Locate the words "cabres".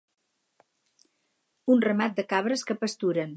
2.33-2.65